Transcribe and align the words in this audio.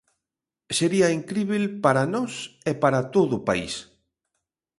Sería 0.77 1.13
incríbel, 1.19 1.63
para 1.83 2.03
nós 2.15 2.33
e 2.71 2.73
para 2.83 2.99
todo 3.15 3.33
o 3.37 3.45
país. 3.47 3.73